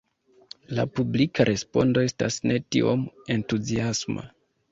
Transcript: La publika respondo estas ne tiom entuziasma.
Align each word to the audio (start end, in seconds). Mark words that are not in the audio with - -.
La 0.77 0.85
publika 0.99 1.45
respondo 1.49 2.05
estas 2.07 2.39
ne 2.51 2.57
tiom 2.77 3.05
entuziasma. 3.37 4.27